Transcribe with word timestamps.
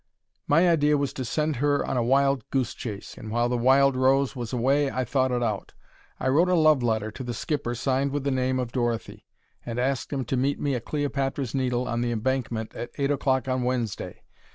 My 0.47 0.67
idea 0.67 0.97
was 0.97 1.13
to 1.13 1.23
send 1.23 1.57
her 1.57 1.85
on 1.85 1.95
a 1.95 2.01
wild 2.01 2.49
goose 2.49 2.73
chase, 2.73 3.15
and 3.19 3.29
while 3.29 3.47
the 3.49 3.55
Wild 3.55 3.95
Rose 3.95 4.35
was 4.35 4.51
away 4.51 4.89
I 4.89 5.05
thought 5.05 5.31
it 5.31 5.43
out. 5.43 5.75
I 6.19 6.27
wrote 6.27 6.49
a 6.49 6.55
love 6.55 6.81
letter 6.81 7.11
to 7.11 7.23
the 7.23 7.35
skipper 7.35 7.75
signed 7.75 8.09
with 8.11 8.23
the 8.23 8.31
name 8.31 8.57
of 8.59 8.71
"Dorothy," 8.71 9.27
and 9.63 9.77
asked 9.79 10.11
'im 10.11 10.25
to 10.25 10.35
meet 10.35 10.59
me 10.59 10.73
at 10.73 10.85
Cleopatra's 10.85 11.53
Needle 11.53 11.87
on 11.87 12.01
the 12.01 12.11
Embankment 12.11 12.73
at 12.73 12.89
eight 12.97 13.11
o'clock 13.11 13.47
on 13.47 13.61
Wednesday. 13.61 14.23